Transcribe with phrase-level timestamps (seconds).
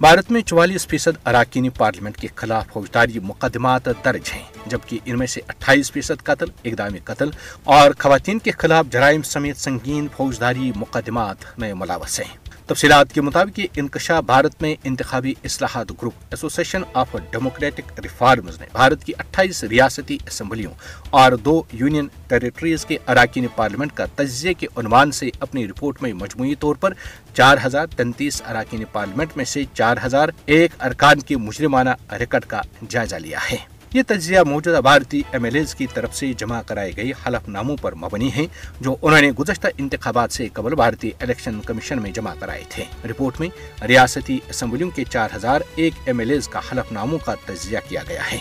[0.00, 5.26] بھارت میں چوالیس فیصد اراکین پارلیمنٹ کے خلاف فوجداری مقدمات درج ہیں، جبکہ ان میں
[5.26, 7.30] سے اٹھائیس فیصد قتل، اقدامی قتل
[7.64, 12.39] اور خواتین کے خلاف جرائم سمیت سنگین فوجداری مقدمات میں ملاوث ہیں۔
[12.70, 18.66] تفصیلات کے مطابق یہ انکشاف بھارت میں انتخابی اصلاحات group association of democratic reforms نے
[18.72, 20.72] بھارت کی اٹھائیس ریاستی اسمبلیوں
[21.10, 26.12] اور دو یونین ٹیریٹریز کے اراکین پارلیمنٹ کا تجزیے کے عنوان سے اپنی رپورٹ میں
[26.12, 26.94] مجموعی طور پر
[27.34, 32.60] چار ہزار تینتیس اراکین پارلیمنٹ میں سے چار ہزار ایک ارکان کے مجرمانہ ریکٹ کا
[32.88, 33.56] جائزہ لیا ہے۔
[33.94, 37.76] یہ تجزیہ موجودہ بھارتی ایم ایل ایز کی طرف سے جمع کرائے گئے حلف ناموں
[37.80, 38.46] پر مبنی ہیں،
[38.80, 43.40] جو انہوں نے گزشتہ انتخابات سے قبل بھارتی الیکشن کمیشن میں جمع کرائے تھے۔ رپورٹ
[43.40, 43.48] میں
[43.84, 48.02] ریاستی اسمبلیوں کے چار ہزار ایک ایم ایل ایز کا حلف ناموں کا تجزیہ کیا
[48.08, 48.38] گیا ہے۔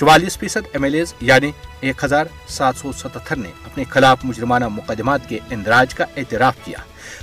[0.00, 4.68] چوالیس فیصد ایم ایل ایز یعنی ایک ہزار سات سو ستہتر نے اپنے خلاف مجرمانہ
[4.68, 6.78] مقدمات کے اندراج کا اعتراف کیا۔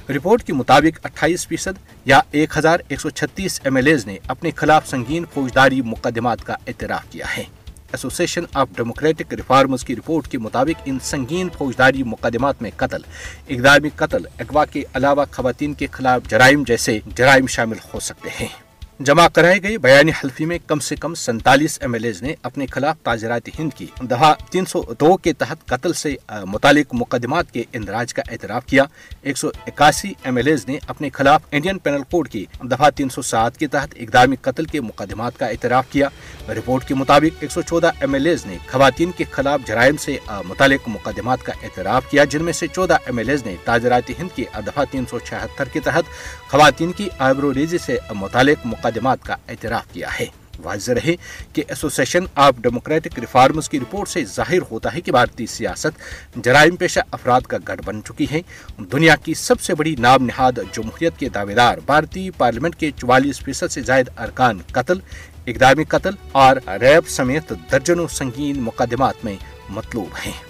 [0.09, 4.17] رپورٹ کے مطابق اٹھائیس فیصد یا ایک ہزار ایک سو چھتیس ایم ایل ایز نے
[4.27, 7.43] اپنے خلاف سنگین فوجداری مقدمات کا اعتراف کیا ہے۔
[7.91, 13.01] ایسوسیشن آف ڈیموکریٹک ریفارمز کی رپورٹ کے مطابق ان سنگین فوجداری مقدمات میں قتل،
[13.49, 18.66] اقدامی قتل، اغوا کے علاوہ خواتین کے خلاف جرائم جیسے جرائم شامل ہو سکتے ہیں۔
[18.99, 22.65] جمع کرائے گئے بیانی حلفی میں کم سے کم سینتالیس ایم ایل ایز نے اپنے
[22.65, 27.63] خلاف تاجرات ہند کی۔ دہا تین سو دو کے تحت قتل سے متعلق مقدمات کے
[27.73, 28.83] اندراج کا اعتراف کیا۔
[29.21, 33.09] ایک سو اکاسی ایم ایل ایز نے اپنے خلاف انڈین پینل کوڈ کی۔ دفعہ تین
[33.09, 36.07] سو سات کے تحت اقدامی قتل کے مقدمات کا اعتراف کیا۔
[36.49, 40.17] رپورٹ کے مطابق ایک سو چودہ ایم ایل ایز نے خواتین کے خلاف جرائم سے
[40.45, 44.35] متعلق مقدمات کا اعتراف کیا، جن میں سے چودہ ایم ایل ایز نے تاجرات ہند
[44.35, 46.03] کی دفعہ تین سو چھہتر کے تحت
[46.49, 50.25] خواتین کی آبرو ریزی سے متعلق مقدمات کا اعتراف کیا ہے۔
[50.63, 51.15] واضح رہے
[51.53, 55.99] کہ ایسوسیشن آف ڈیموکریٹک ریفارمز کی رپورٹ سے ظاہر ہوتا ہے کہ بھارتی سیاست
[56.35, 58.41] جرائم پیشہ افراد کا گڑھ بن چکی ہے
[58.77, 63.39] دنیا کی سب سے بڑی نام نہاد جمہوریت کے دعوے دار بھارتی پارلیمنٹ کے چوالیس
[63.39, 64.99] فیصد سے زائد ارکان قتل،
[65.47, 69.35] اقدامی قتل اور ریپ سمیت درجنوں سنگین مقدمات میں
[69.69, 70.46] مطلوب ہیں۔